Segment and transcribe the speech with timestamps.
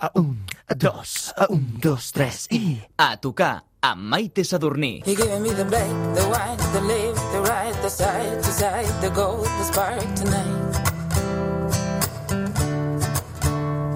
[0.00, 2.80] A un, a dos, a un, dos, tres i...
[2.98, 5.02] A tocar amb Maite Sadurní.
[5.06, 9.00] You're giving me the black, the white, the left, the right, the side to side,
[9.00, 10.74] the gold, the spark tonight.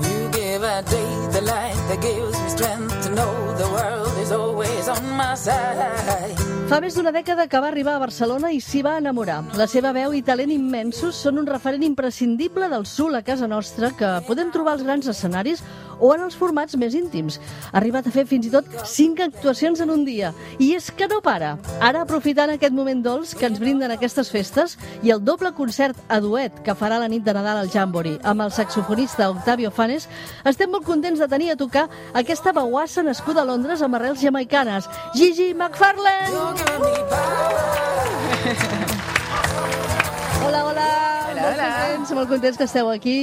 [0.05, 4.33] You give a day the light that gives me strength to know the world is
[4.33, 6.50] always on my side.
[6.71, 9.41] Fa més d'una dècada que va arribar a Barcelona i s'hi va enamorar.
[9.59, 13.91] La seva veu i talent immensos són un referent imprescindible del sul a casa nostra
[13.99, 15.65] que podem trobar als grans escenaris
[16.01, 17.39] o en els formats més íntims.
[17.71, 20.33] Ha arribat a fer fins i tot cinc actuacions en un dia.
[20.59, 21.57] I és que no para.
[21.79, 26.21] Ara, aprofitant aquest moment dolç que ens brinden aquestes festes i el doble concert a
[26.21, 30.09] duet que farà la nit de Nadal al Jamboree amb el saxofonista Octavio Fanes,
[30.45, 34.89] estem molt contents de tenir a tocar aquesta bauassa nascuda a Londres amb arrels jamaicanes,
[35.15, 36.31] Gigi McFarlane!
[36.81, 37.81] Me power.
[40.43, 43.19] Hola, hola, hola, molt contents, molt contents que esteu aquí.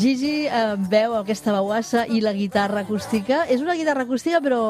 [0.00, 3.44] Gigi eh, veu aquesta bauassa i la guitarra acústica.
[3.46, 4.60] És una guitarra acústica, però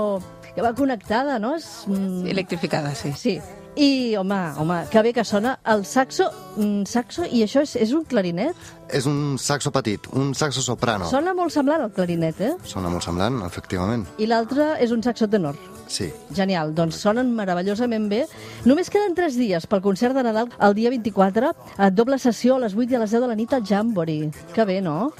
[0.54, 1.54] que va connectada, no?
[1.56, 3.12] És, mm, Electrificada, sí.
[3.18, 3.38] Sí.
[3.76, 7.92] I, home, home, que bé que sona el saxo, mm, saxo, i això és, és
[7.92, 8.54] un clarinet?
[8.86, 11.08] És un saxo petit, un saxo soprano.
[11.10, 12.52] Sona molt semblant al clarinet, eh?
[12.62, 14.06] Sona molt semblant, efectivament.
[14.22, 15.58] I l'altre és un saxo tenor.
[15.90, 16.06] Sí.
[16.34, 18.24] Genial, doncs sonen meravellosament bé.
[18.64, 22.62] Només queden 3 dies pel concert de Nadal el dia 24, a doble sessió a
[22.62, 24.30] les 8 i a les 10 de la nit al Jamboree.
[24.54, 25.12] Que bé, no?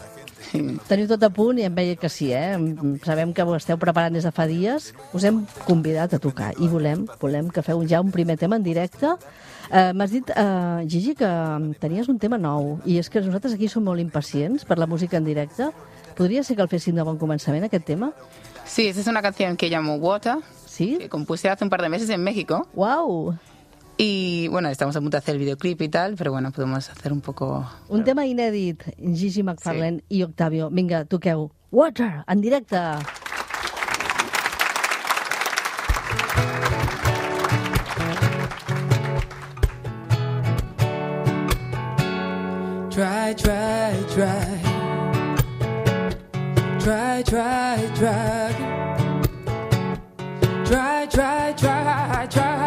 [0.89, 2.55] Teniu tot a punt i em veia que sí, eh?
[3.05, 4.92] Sabem que ho esteu preparant des de fa dies.
[5.12, 8.67] Us hem convidat a tocar i volem, volem que feu ja un primer tema en
[8.67, 9.15] directe.
[9.70, 11.31] Eh, M'has dit, eh, Gigi, que
[11.81, 15.17] tenies un tema nou i és que nosaltres aquí som molt impacients per la música
[15.17, 15.70] en directe.
[16.15, 18.12] Podria ser que el fessin de bon començament, aquest tema?
[18.67, 20.98] Sí, esa es una canción que llamo Water, Sí?
[20.98, 22.67] que compuse hace un par de meses en México.
[22.75, 23.34] Uau!
[23.97, 27.12] Y bueno, estamos a punto de hacer el videoclip y tal, pero bueno, podemos hacer
[27.12, 27.64] un poco...
[27.89, 30.69] Un tema inèdit, Gigi McFarlane i Octavio.
[30.70, 31.53] Vinga, toqueu.
[31.70, 32.77] Water, en directe.
[42.91, 44.61] Try, try, try.
[46.78, 48.55] Try, try, try.
[50.65, 52.26] Try, try, try, try, try.
[52.26, 52.63] Try,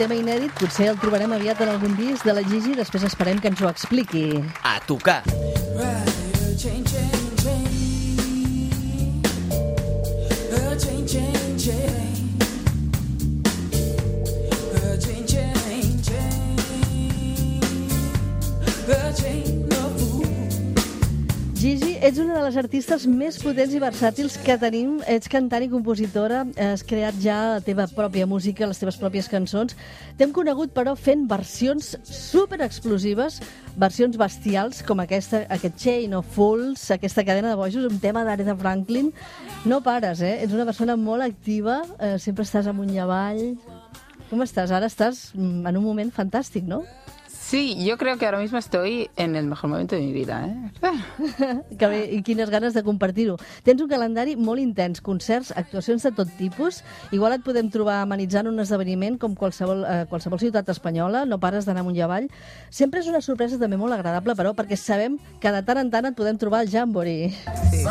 [0.00, 3.52] tema inèdit, potser el trobarem aviat en algun disc de la Gigi, després esperem que
[3.52, 4.40] ens ho expliqui.
[4.64, 5.20] A tocar.
[10.80, 12.09] Chain, chain, chain.
[22.10, 24.96] Ets una de les artistes més potents i versàtils que tenim.
[25.06, 29.76] Ets cantant i compositora, has creat ja la teva pròpia música, les teves pròpies cançons.
[30.18, 33.38] T'hem conegut, però, fent versions super explosives,
[33.78, 38.58] versions bestials, com aquesta, aquest Chain of Fools, aquesta cadena de bojos, un tema d'Aretha
[38.58, 39.12] Franklin.
[39.70, 40.40] No pares, eh?
[40.42, 43.54] Ets una persona molt activa, eh, sempre estàs amunt i avall.
[44.32, 44.74] Com estàs?
[44.74, 46.82] Ara estàs mm, en un moment fantàstic, no?
[47.50, 50.46] Sí, yo creo que ahora mismo estoy en el mejor momento de mi vida.
[50.46, 50.70] ¿eh?
[51.78, 53.40] Que bé, i quines ganes de compartir-ho.
[53.66, 56.84] Tens un calendari molt intens, concerts, actuacions de tot tipus.
[57.10, 61.66] Igual et podem trobar amenitzant un esdeveniment com qualsevol, eh, qualsevol ciutat espanyola, no pares
[61.66, 62.30] d'anar amunt i avall.
[62.70, 66.06] Sempre és una sorpresa també molt agradable, però, perquè sabem que de tant en tant
[66.06, 67.34] et podem trobar al Jamboree.
[67.74, 67.82] Sí.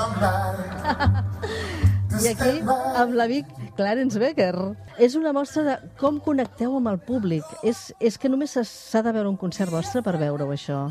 [2.23, 2.55] I aquí,
[2.95, 4.53] amb l'amic Clarence Becker.
[4.99, 7.45] És una mostra de com connecteu amb el públic.
[7.63, 10.81] És, és que només s'ha- de veure un concert vostre per veure-ho, això.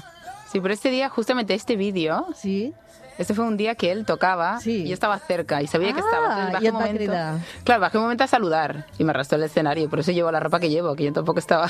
[0.50, 2.73] Sí, pero este día, justamente este vídeo, Sí?
[3.19, 4.85] este fue un día que él tocaba Sí.
[4.85, 6.27] y yo estaba cerca y sabía que Ah, estaba.
[6.27, 9.43] Entonces bajé y un momento, claro, bajé un momento a saludar y me arrastró el
[9.45, 9.91] escenario.
[9.91, 11.69] Por eso llevo la ropa que llevo, que yo tampoco estaba.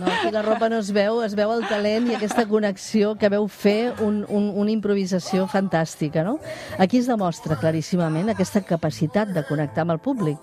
[0.00, 3.28] No, aquí la ropa no es veu, es veu el talent i aquesta connexió que
[3.28, 6.38] veu fer un, un, una improvisació fantàstica, no?
[6.78, 10.38] Aquí es demostra claríssimament aquesta capacitat de connectar amb el públic.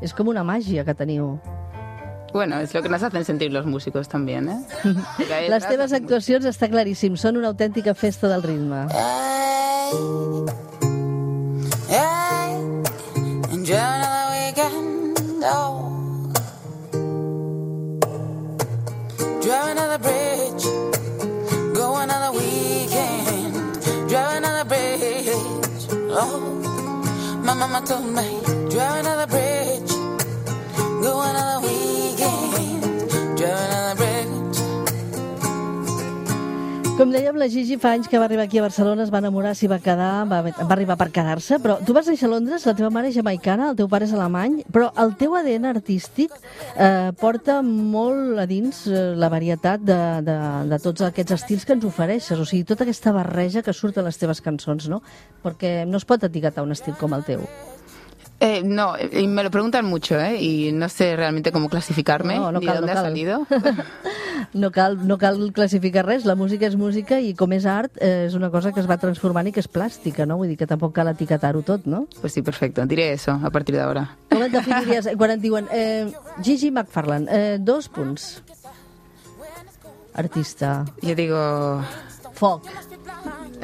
[0.00, 1.40] És com una màgia que teniu.
[2.32, 4.58] Bueno, es lo que nos hacen sentir los músicos también, ¿eh?
[5.48, 8.86] Les teves actuacions està claríssim, són una autèntica festa del ritme.
[11.90, 12.54] Hey,
[13.52, 15.44] enjoy another weekend.
[15.44, 15.90] Oh,
[19.42, 20.64] drive another bridge.
[21.74, 23.54] Go another weekend.
[24.08, 25.28] Drive another bridge.
[26.12, 26.38] Oh,
[27.42, 28.28] my mama told me,
[28.70, 29.92] drive another bridge.
[31.02, 31.99] Go another weekend.
[37.00, 39.54] Com dèiem, la Gigi fa anys que va arribar aquí a Barcelona, es va enamorar,
[39.56, 42.74] s'hi va quedar, va, va arribar per quedar-se, però tu vas néixer a Londres, la
[42.76, 47.08] teva mare és jamaicana, el teu pare és alemany, però el teu ADN artístic eh,
[47.16, 49.98] porta molt a dins eh, la varietat de,
[50.28, 50.38] de,
[50.74, 54.04] de tots aquests estils que ens ofereixes, o sigui, tota aquesta barreja que surt a
[54.04, 55.00] les teves cançons, no?
[55.40, 57.48] Perquè no es pot etiquetar un estil com el teu.
[58.40, 60.40] Eh, no, y me lo preguntan mucho, ¿eh?
[60.40, 63.46] Y no sé realmente cómo clasificarme, No, no ni cal, de dónde no ha salido.
[64.52, 68.24] No cal, no cal classificar res, la música és música i com és art eh,
[68.26, 70.38] és una cosa que es va transformant i que és plàstica, no?
[70.40, 72.06] Vull dir que tampoc cal etiquetar-ho tot, no?
[72.20, 72.84] Pues sí, perfecto.
[72.86, 74.16] Diré eso a partir de ahora.
[74.32, 76.08] Com et definiries quan et diuen eh,
[76.42, 78.42] Gigi McFarlane, eh, dos punts.
[80.14, 80.84] Artista.
[81.02, 81.38] Yo digo,
[82.34, 82.66] Foc.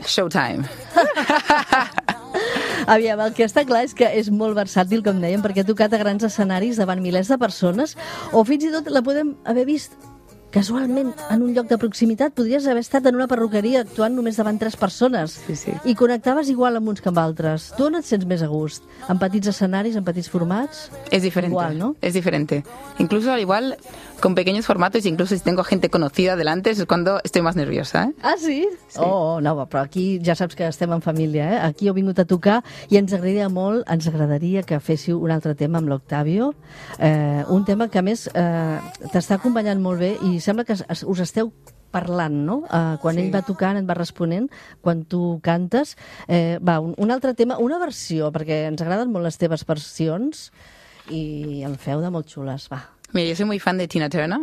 [0.04, 0.66] Showtime.
[2.86, 5.94] Aviam, el que està clar és que és molt versàtil, com dèiem, perquè ha tocat
[5.96, 7.96] a grans escenaris davant milers de persones,
[8.32, 9.96] o fins i tot la podem haver vist
[10.56, 12.32] casualment en un lloc de proximitat.
[12.36, 15.36] Podries haver estat en una perruqueria actuant només davant tres persones.
[15.46, 15.74] Sí, sí.
[15.84, 17.68] I connectaves igual amb uns que amb altres.
[17.76, 18.86] Tu on et sents més a gust?
[19.12, 20.86] En petits escenaris, en petits formats?
[21.10, 21.52] Es diferente.
[21.52, 21.94] Igual, ¿no?
[22.00, 22.62] Es diferente.
[22.98, 23.76] Incluso al igual
[24.20, 28.04] con pequeños formatos, incluso si tengo gente conocida delante, es cuando estoy más nerviosa.
[28.04, 28.12] ¿eh?
[28.22, 28.66] Ah, sí?
[28.88, 28.98] Sí.
[29.02, 31.58] Oh, no, però aquí ja saps que estem en família, eh?
[31.62, 35.54] Aquí heu vingut a tocar i ens agradaria molt, ens agradaria que féssiu un altre
[35.54, 36.54] tema amb l'Octavio,
[36.98, 38.78] eh, un tema que a més eh,
[39.12, 41.52] t'està acompanyant molt bé i sembla que us esteu
[41.90, 42.56] parlant, no?
[42.66, 43.22] Uh, quan Sí.
[43.22, 44.50] ell va tocant, et va responent,
[44.82, 45.96] quan tu cantes.
[46.28, 50.50] Eh, va, un, un altre tema, una versió, perquè ens agraden molt les teves versions
[51.08, 52.82] i en feu de molt xules, va.
[53.12, 54.40] Mira, yo soy muy fan de Tina Turner,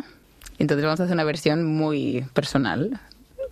[0.58, 3.00] entonces vamos a hacer una versión muy personal,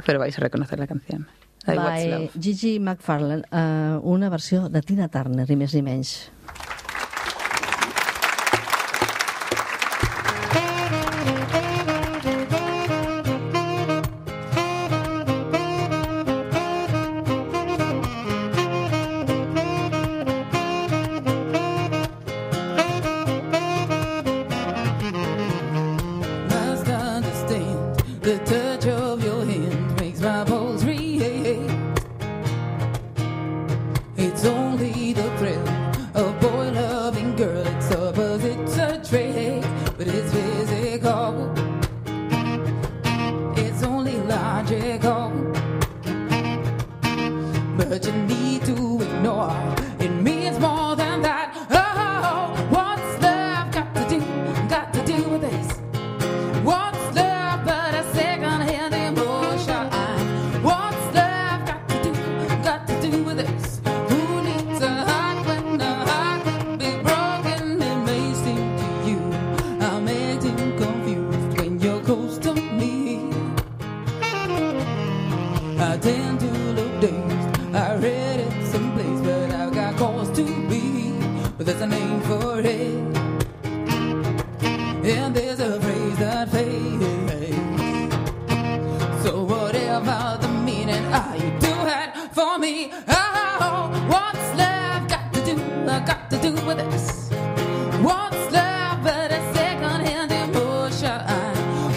[0.06, 1.28] pero vais a reconocer la canción.
[1.66, 2.32] By.
[2.40, 6.32] Gigi McFarlane, uh, una versió de Tina Turner, i més ni menys.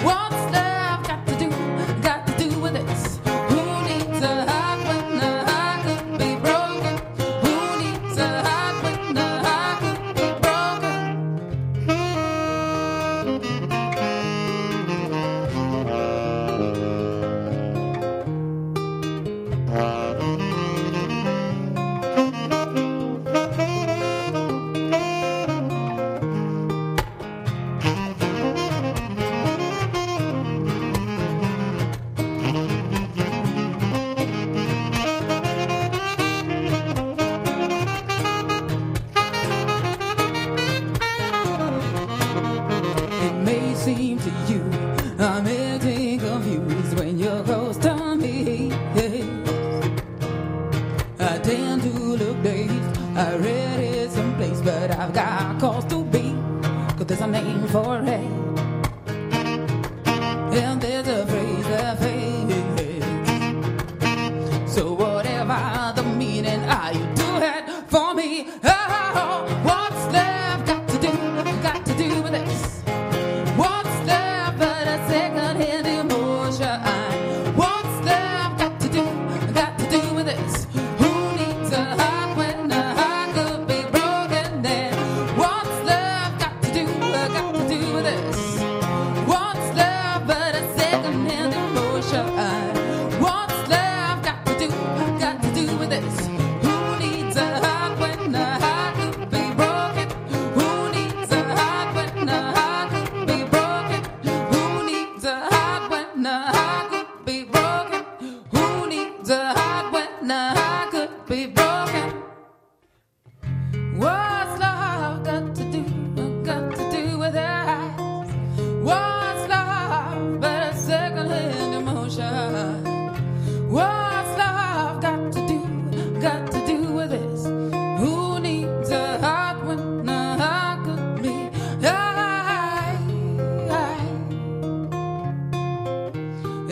[0.04, 0.33] Well,
[66.74, 68.73] are you do it for me?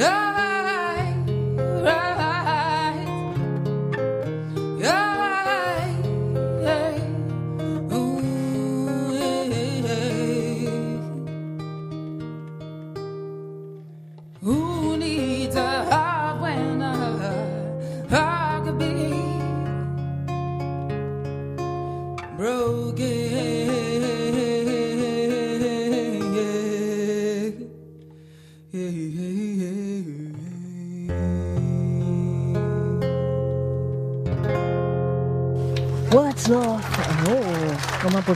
[0.02, 0.31] Yeah.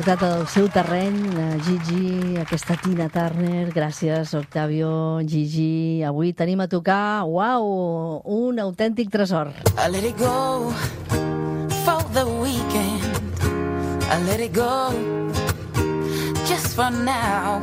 [0.06, 1.16] Portat al seu terreny
[1.66, 3.72] Gigi, aquesta Tina Turner.
[3.74, 6.04] Gràcies, Octavio, Gigi.
[6.06, 9.50] Avui tenim a tocar, uau, un autèntic tresor.
[9.74, 10.70] I let it go
[11.82, 13.02] for the weekend.
[14.06, 14.94] I let it go
[16.46, 17.60] just for now.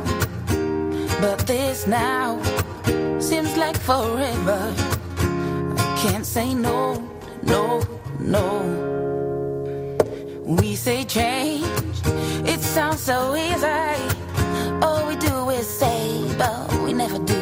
[1.24, 2.36] But this now
[3.20, 4.60] seems like forever.
[5.80, 7.00] I can't say no,
[7.42, 7.80] no,
[8.20, 8.92] no.
[10.44, 11.64] We say change,
[12.96, 13.66] sounds so easy.
[14.82, 17.40] All we do is say, but we never do.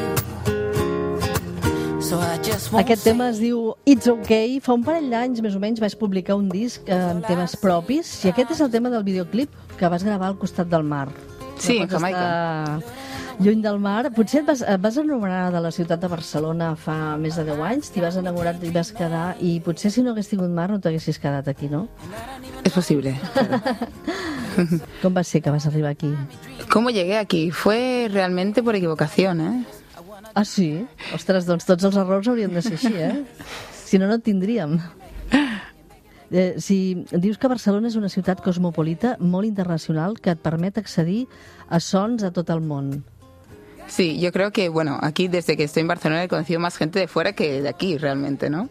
[2.01, 4.61] So I just won't Aquest tema es diu It's Okay.
[4.61, 8.11] Fa un parell d'anys, més o menys, vaig publicar un disc eh, amb temes propis
[8.25, 11.09] i aquest és el tema del videoclip que vas gravar al costat del mar.
[11.59, 12.27] Sí, No Jamaica.
[12.81, 14.11] estar Lluny del mar.
[14.15, 17.63] Potser et vas, et vas enamorar de la ciutat de Barcelona fa més de 10
[17.69, 20.79] anys, t'hi vas enamorar, t'hi vas quedar i potser si no hagués tingut mar no
[20.81, 21.89] t'haguessis quedat aquí, no?
[22.63, 23.17] Es posible.
[25.03, 26.13] Com va ser que vas arribar aquí?
[26.71, 27.51] ¿Cómo llegué aquí?
[27.51, 29.65] Fue realmente por equivocación, ¿eh?
[30.35, 30.87] Ah, sí?
[31.15, 33.25] Ostres, doncs tots els errors haurien de ser així, eh?
[33.93, 34.79] Si no, no et tindríem.
[36.33, 41.27] Eh, si dius que Barcelona és una ciutat cosmopolita molt internacional que et permet accedir
[41.69, 43.03] a sons a tot el món.
[43.87, 47.01] Sí, yo creo que, bueno, aquí desde que estoy en Barcelona he conocido más gente
[47.01, 48.71] de fuera que de aquí, realmente, ¿no?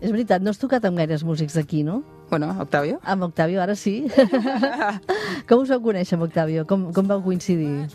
[0.00, 2.00] És veritat, no has tocat amb gaires músics d'aquí, no?
[2.30, 3.00] Bueno, Octavio.
[3.04, 4.06] Amb Octavio, ara sí.
[5.48, 6.66] com us vau conèixer amb Octavio?
[6.68, 7.86] Com, com vau coincidir?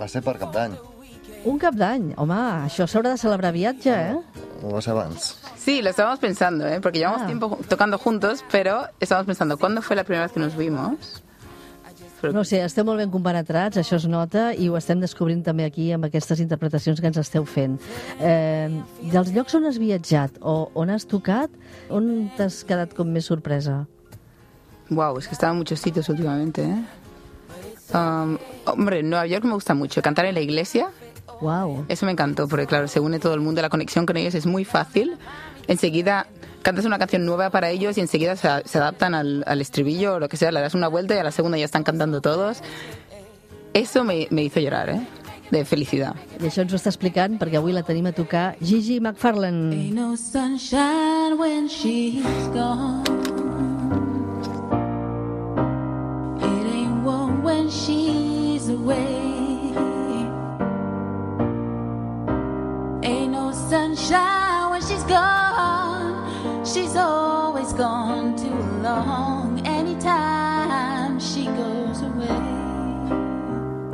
[0.00, 0.76] Va ser per cap d'any.
[1.44, 2.12] Un cap d'any.
[2.22, 2.38] Home,
[2.68, 4.16] això s'haurà de celebrar viatge, eh?
[4.62, 5.32] O va ser abans.
[5.58, 6.80] Sí, lo estábamos pensando, ¿eh?
[6.80, 7.26] porque llevamos Ah.
[7.26, 11.22] tiempo tocando juntos, pero estábamos pensando, ¿cuándo fue la primera vez que nos vimos?
[12.22, 15.64] Però- No sé, esteu molt ben compenetrats, això es nota, i ho estem descobrint també
[15.64, 17.80] aquí amb aquestes interpretacions que ens esteu fent.
[18.20, 18.70] Eh,
[19.10, 21.50] dels llocs on has viatjat o on has tocat,
[21.90, 23.86] on t'has quedat com més sorpresa?
[24.90, 26.84] Wow, es que estaba en muchos sitios últimamente, ¿eh?
[27.94, 30.00] Um, hombre, en Nueva York me gusta mucho.
[30.00, 30.88] Cantar en la iglesia,
[31.40, 34.34] Uau, eso me encantó, porque claro, se une todo el mundo, la conexión con ellos
[34.34, 35.16] es muy fácil.
[35.68, 36.26] Enseguida
[36.62, 40.20] cantas una canción nueva para ellos y enseguida se, se adaptan al, al estribillo o
[40.20, 42.62] lo que sea, le das una vuelta y a la segunda ya están cantando todos.
[43.74, 45.06] Eso me, me hizo llorar, ¿eh?
[45.50, 46.14] De felicidad.
[46.40, 49.68] i això ens ho està explicant perquè avui la tenim a tocar Gigi McFarlane.
[49.76, 52.24] Ain't no sunshine when she's
[52.56, 53.04] gone.
[56.40, 59.76] It ain't warm when she's away.
[63.04, 64.51] Ain't no sunshine
[64.86, 66.64] she's gone.
[66.64, 69.60] She's always gone too long.
[69.66, 72.40] Anytime she goes away.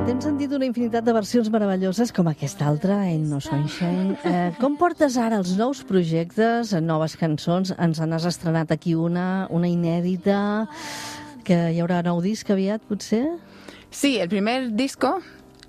[0.09, 4.16] T'hem sentit una infinitat de versions meravelloses com aquesta altra, Ain't No Sunshine.
[4.25, 7.75] Eh, com portes ara els nous projectes, noves cançons?
[7.76, 10.38] Ens n'has estrenat aquí una, una inèdita,
[11.45, 13.27] que hi haurà nou disc aviat, potser?
[13.90, 15.18] Sí, el primer disco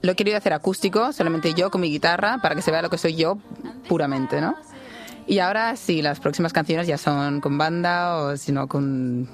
[0.01, 2.89] lo he querido hacer acústico, solamente yo con mi guitarra, para que se vea lo
[2.89, 3.37] que soy yo
[3.89, 4.55] puramente, ¿no?
[5.29, 9.27] Y ahora sí, las próximas canciones ya son con banda o si no con,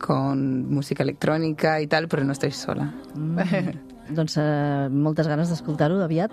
[0.00, 2.92] con música electrónica y tal, pero no estoy sola.
[4.12, 6.32] Doncs eh, moltes ganes d'escoltar-ho aviat.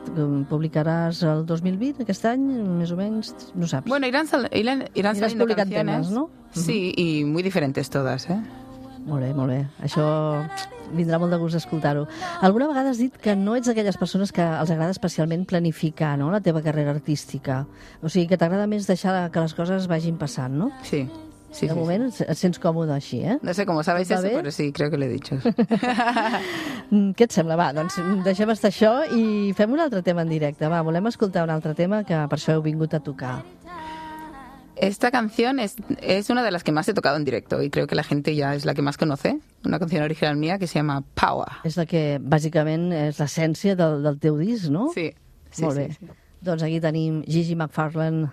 [0.49, 2.41] Publicaràs el 2020, aquest any,
[2.81, 3.87] més o menys, no saps?
[3.87, 6.07] Bueno, irán, sal- irán, irán Irás saliendo canciones.
[6.09, 6.31] temas, ¿no?
[6.51, 8.41] Sí, y muy diferentes todas, ¿eh?
[9.05, 9.61] Molt bé, molt bé.
[9.85, 10.09] Això
[10.95, 12.07] vindrà molt de gust escoltar-ho.
[12.41, 16.31] Alguna vegada has dit que no ets d'aquelles persones que els agrada especialment planificar no?
[16.31, 17.65] la teva carrera artística.
[18.01, 20.71] O sigui, que t'agrada més deixar que les coses vagin passant, no?
[20.83, 21.05] Sí,
[21.51, 23.37] sí, de sí, moment et sents còmode així, eh?
[23.39, 23.45] sí.
[23.47, 25.37] No sé cómo sabéis ¿Va eso, pero sí, creo que lo he dicho.
[26.89, 27.53] Mm, Què et sembla?
[27.59, 30.65] Va, doncs deixem estar això i fem un altre tema en directe.
[30.71, 33.35] Va, volem escoltar un altre tema que per això heu vingut a tocar.
[34.81, 37.85] Esta canción es, es una de las que más he tocado en directo y creo
[37.85, 39.37] que la gente ya es la que más conoce.
[39.65, 41.49] Una canción original mía que se llama Power.
[41.67, 44.85] És la que, bàsicament, és l'essència del, del teu disc, no?
[44.95, 45.09] Sí,
[45.51, 45.97] sí, Molt sí, bé.
[45.99, 46.07] sí.
[46.47, 48.29] Doncs aquí tenim Gigi McFarlane.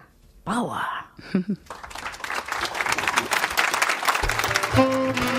[0.46, 0.86] Power!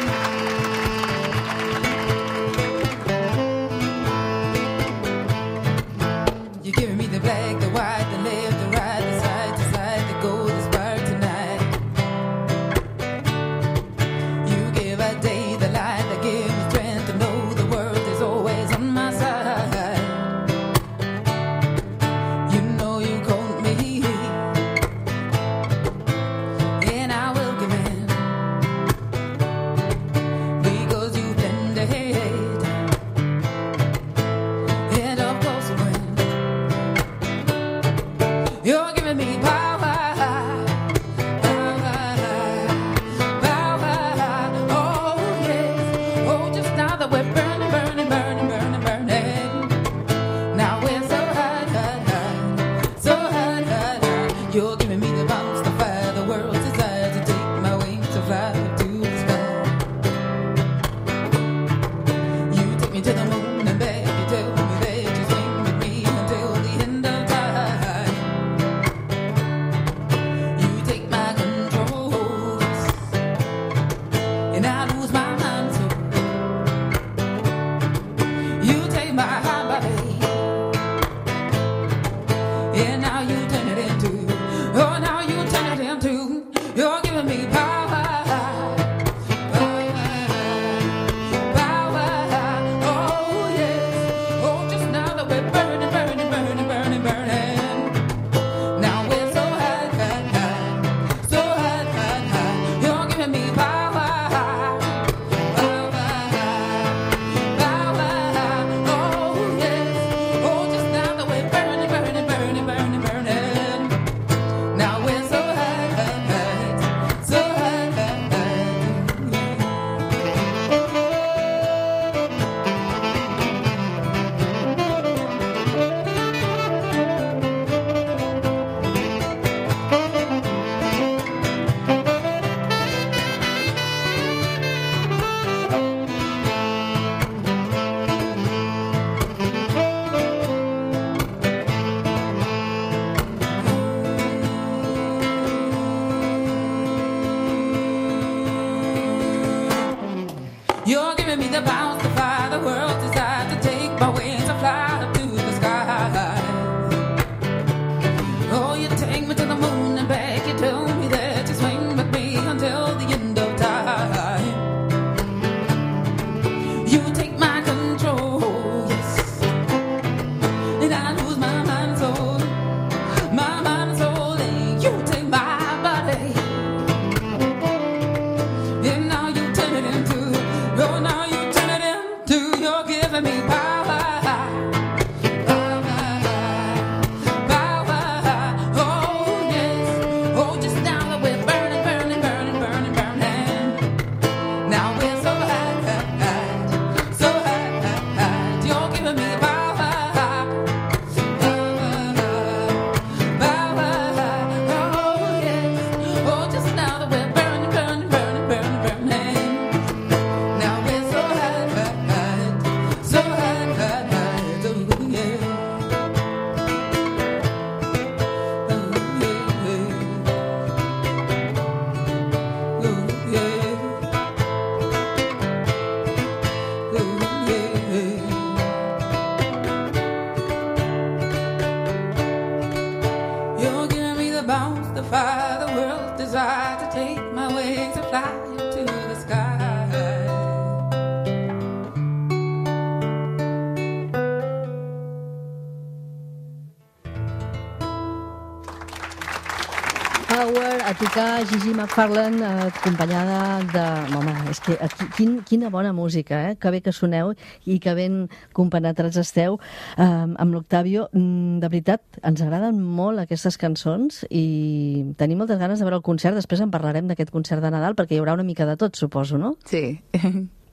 [250.99, 254.15] tocar Gigi McFarlane, eh, acompanyada de...
[254.17, 256.55] Home, és que aquí, quin, quina bona música, eh?
[256.57, 257.33] Que bé que soneu
[257.65, 258.25] i que ben
[258.57, 259.59] compenetrats esteu
[259.97, 261.07] eh, amb l'Octavio.
[261.13, 266.05] Mm, De veritat, ens agraden molt aquestes cançons i tenim moltes ganes de veure el
[266.05, 266.37] concert.
[266.37, 269.37] Després en parlarem d'aquest concert de Nadal perquè hi haurà una mica de tot, suposo,
[269.37, 269.55] no?
[269.65, 269.99] Sí.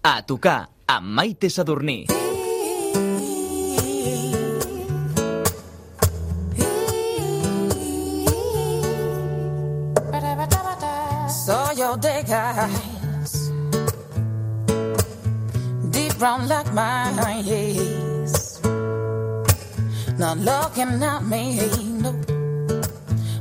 [0.05, 2.05] A tocar amb Maite Sadurní.
[2.09, 3.34] Saw
[11.95, 13.51] your day eyes
[15.91, 18.61] deep brown like mine, yes.
[20.19, 21.61] Not looking at me,
[22.01, 22.13] no.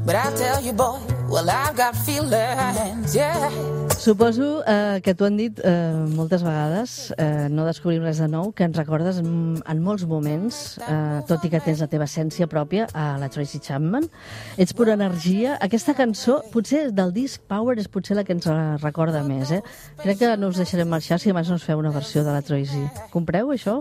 [0.06, 3.83] But I tell you, boy, well, I've got feelings, yeah.
[4.04, 5.72] Suposo eh, que t'ho han dit eh,
[6.12, 10.58] moltes vegades, eh, no descobrim res de nou, que ens recordes en, en molts moments,
[10.84, 14.10] eh, tot i que tens la teva essència pròpia, a la Tracy Chapman.
[14.60, 15.54] Ets pura energia.
[15.64, 18.50] Aquesta cançó, potser del disc Power, és potser la que ens
[18.84, 19.54] recorda més.
[19.56, 19.62] Eh?
[20.02, 22.44] Crec que no us deixarem marxar si abans no us feu una versió de la
[22.44, 22.84] Tracy.
[23.16, 23.78] Compreu, això?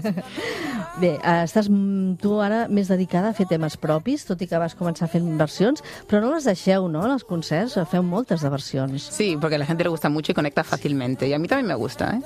[1.02, 1.68] Bé, eh, estàs
[2.24, 5.84] tu ara més dedicada a fer temes propis, tot i que vas començar fent versions,
[6.08, 7.76] però no les deixeu, no?, en els concerts.
[7.92, 9.09] Feu moltes de versions.
[9.10, 11.26] Sí, porque a la gente le gusta mucho y conecta fácilmente.
[11.28, 12.20] Y a mí también me gusta, ¿eh?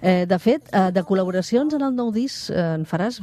[0.00, 3.18] Eh, de fet, eh, de col·laboracions en el nou disc eh, en faràs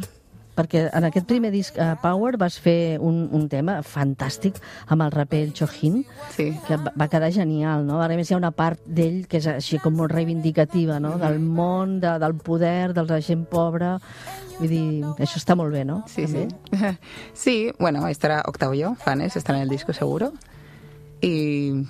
[0.55, 4.59] perquè en aquest primer disc eh, Power vas fer un, un tema fantàstic
[4.91, 6.01] amb el raper el Chohin,
[6.35, 6.49] Sí.
[6.67, 8.01] que va va quedar genial, no?
[8.03, 11.17] A més, hi ha una part d'ell que és així com molt reivindicativa, no?
[11.19, 13.97] Del món, de, del poder, de la gent pobra...
[14.59, 16.03] Vull dir, això està molt bé, no?
[16.07, 16.47] Sí, També.
[16.47, 16.91] sí.
[17.33, 20.31] Sí, bueno, estará Octavo yo, Fanes, estará en el disco seguro.
[21.21, 21.83] Y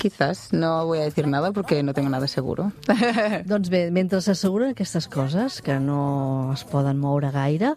[0.00, 2.72] quizás no voy a decir nada porque no tengo nada seguro.
[3.46, 7.74] Doncs bé, mentre s'asseguren aquestes coses, que no es poden moure gaire,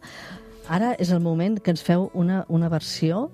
[0.72, 3.28] ara és el moment que ens feu una, una versió,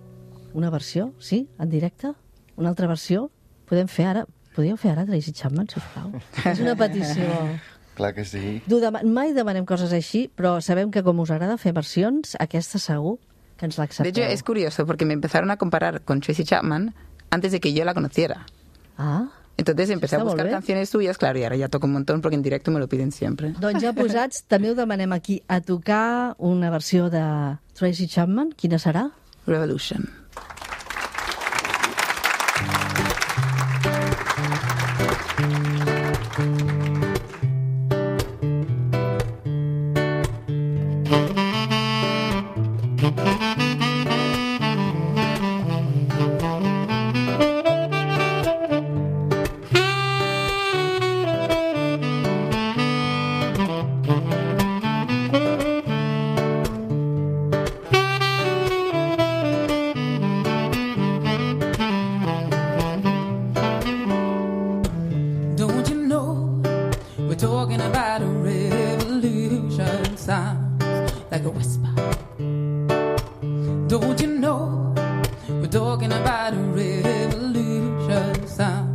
[0.54, 2.12] una versió, sí, en directe?
[2.58, 3.30] Una altra versió?
[3.70, 4.26] Podem fer ara...
[4.56, 6.10] Podríeu fer ara Tracy Chapman, sisplau?
[6.50, 7.30] És una petició.
[8.00, 8.58] Clar que sí.
[8.68, 12.80] T'ho dema- Mai demanem coses així, però sabem que com us agrada fer versions, aquesta
[12.82, 13.20] segur
[13.60, 14.24] que ens De hecho, l'accepteu.
[14.34, 16.96] es curioso porque me empezaron a comparar con Tracy Chapman
[17.30, 18.46] antes de que yo la conociera.
[19.00, 22.36] Ah, Entonces empecé a buscar canciones suyas, claro, y ahora ya toco un montón porque
[22.36, 23.54] en directo me lo piden siempre.
[23.60, 27.24] doncs ja posats, també ho demanem aquí a tocar una versió de
[27.74, 28.54] Tracy Chapman.
[28.56, 29.10] Quina serà?
[29.48, 30.06] Revolution.
[30.06, 30.69] Don't
[73.88, 74.94] Don't you know
[75.50, 78.48] we're talking about a revolution?
[78.48, 78.89] Sounds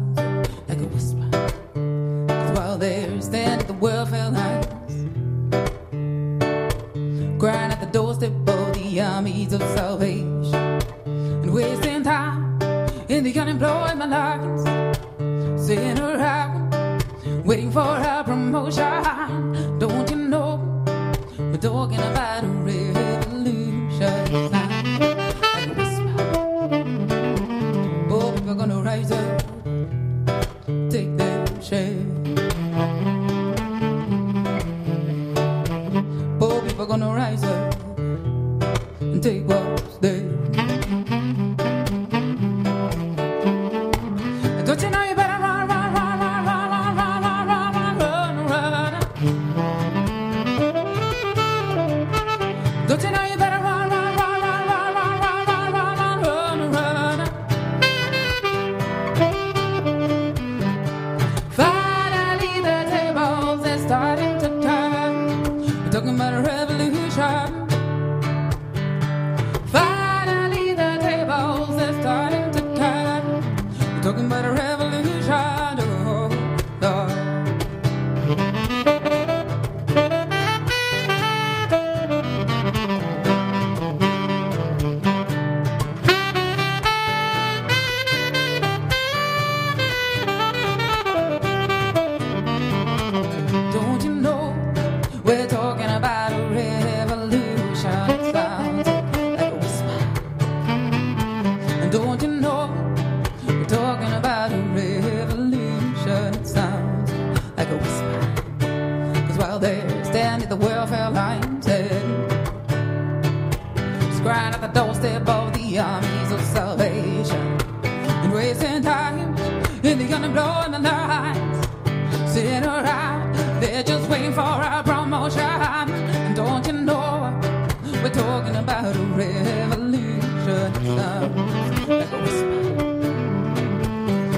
[128.14, 130.74] talking about a revolution.
[130.96, 132.54] Sounds like a whisper.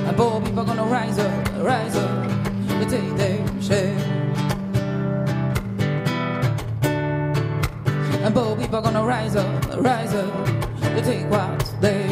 [0.07, 2.29] And poor people gonna rise up, rise up,
[2.69, 3.99] to take their share.
[8.25, 10.47] And poor people gonna rise up, rise up,
[10.81, 12.06] to take what's theirs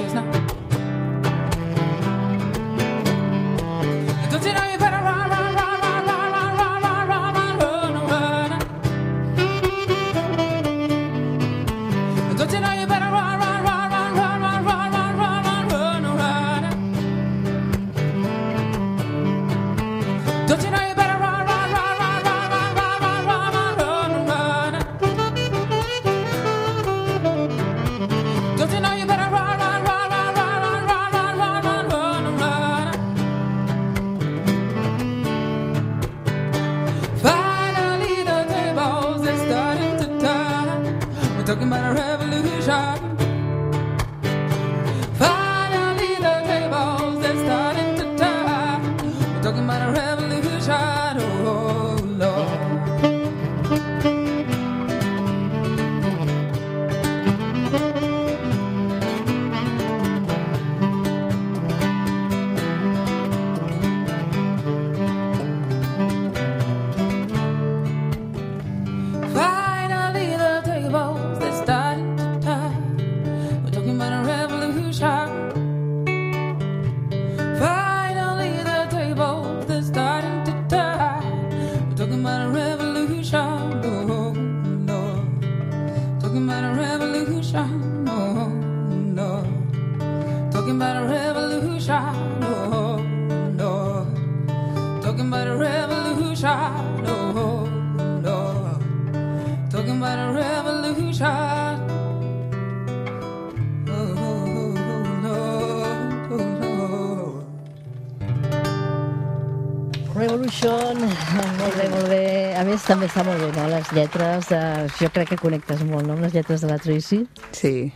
[114.04, 114.52] lletres.
[114.52, 117.24] Eh, jo crec que connectes molt, no?, amb les lletres de la Tracy.
[117.56, 117.92] Sí.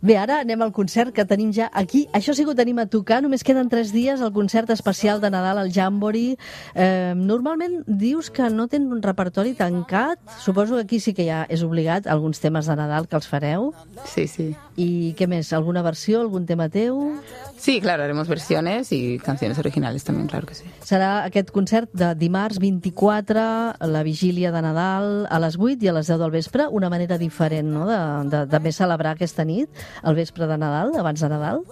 [0.00, 2.04] Bé, ara anem al concert que tenim ja aquí.
[2.12, 5.30] Això sí que ho tenim a tocar, només queden tres dies, el concert especial de
[5.30, 6.36] Nadal al Jamboree.
[6.74, 10.20] Eh, normalment dius que no tenen un repertori tancat.
[10.40, 13.72] Suposo que aquí sí que ja és obligat alguns temes de Nadal que els fareu.
[14.04, 14.52] Sí, sí.
[14.76, 15.52] I què més?
[15.52, 17.14] Alguna versió, algun tema teu?
[17.56, 20.64] Sí, claro, haremos versiones y canciones originales también, claro que sí.
[20.84, 23.44] Serà aquest concert de dimarts 24,
[23.88, 27.16] la vigília de Nadal, a les 8 i a les 10 del vespre, una manera
[27.16, 27.86] diferent no?
[27.88, 29.70] de, de, de més celebrar aquesta nit,
[30.02, 31.62] el vespre de Nadal, abans de Nadal.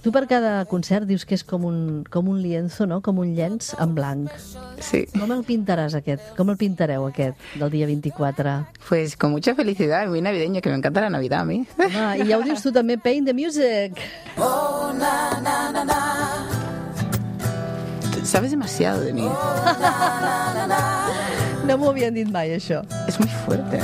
[0.00, 3.02] Tu per cada concert dius que és com un, com un lienzo, no?
[3.04, 4.32] com un llenç en blanc.
[4.80, 5.02] Sí.
[5.12, 6.22] Com el pintaràs aquest?
[6.38, 8.54] Com el pintareu aquest, del dia 24?
[8.88, 11.66] Pues con mucha felicidad, muy navideño, que me encanta la Navidad a mí.
[11.76, 14.00] Ah, I ja ho dius tu també, Paint the Music.
[14.38, 16.00] Oh, na, na, na, na.
[18.24, 19.28] Sabes demasiado de mí.
[21.70, 22.80] No m'ho havien dit mai, això.
[23.06, 23.78] Es muy fuerte.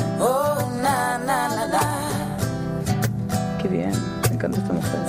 [3.66, 3.90] Qué bien.
[4.29, 5.00] Me encanta esta mujer.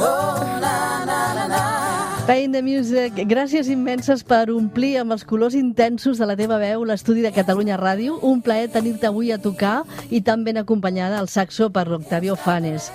[2.26, 6.84] Pain the Music, gràcies immenses per omplir amb els colors intensos de la teva veu
[6.89, 8.17] l'estudi de Catalunya Ràdio.
[8.26, 12.89] Un plaer tenir-te avui a tocar i tan ben acompanyada al saxo per Octavio Fanes.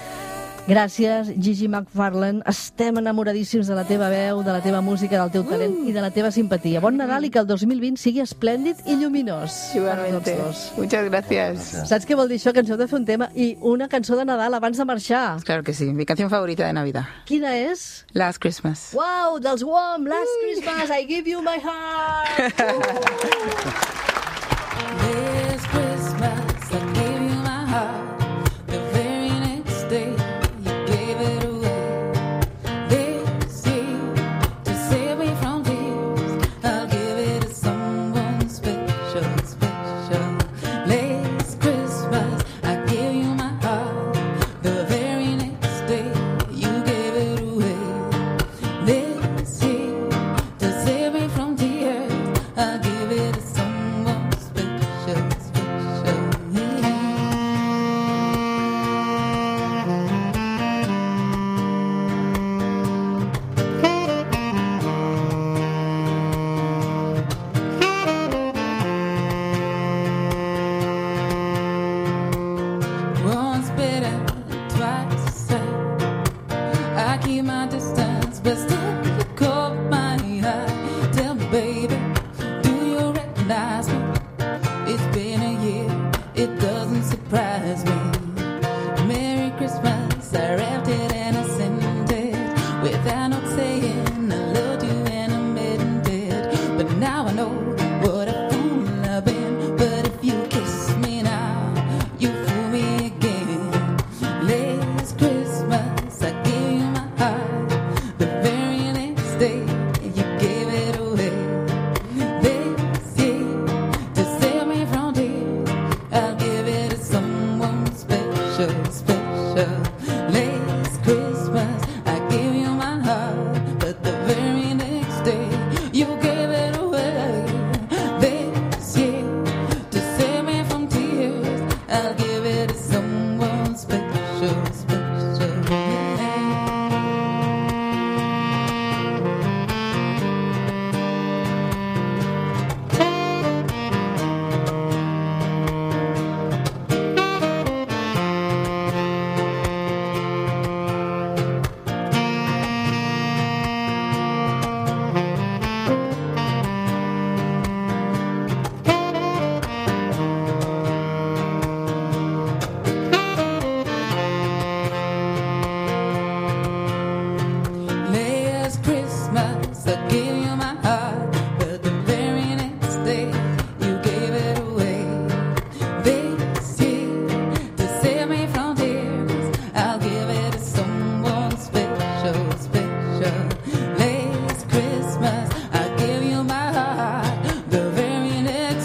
[0.63, 2.43] Gràcies, Gigi McFarlane.
[2.47, 6.01] Estem enamoradíssims de la teva veu, de la teva música, del teu talent i de
[6.05, 6.81] la teva simpatia.
[6.81, 9.75] Bon Nadal i que el 2020 sigui esplèndid i lluminós.
[9.75, 10.37] Igualmente.
[10.79, 11.73] Muchas gracias.
[11.91, 12.55] Saps què vol dir això?
[12.55, 15.43] Que ens heu de fer un tema i una cançó de Nadal abans de marxar.
[15.43, 15.91] Claro que sí.
[15.93, 17.11] Mi canción favorita de Navidad.
[17.27, 18.07] Quina és?
[18.15, 18.93] Last Christmas.
[18.95, 20.07] Wow, dels Wham!
[20.07, 22.55] Last Christmas, I give you my heart!
[25.03, 25.42] This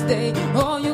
[0.07, 0.31] birthday.
[0.55, 0.86] Oh,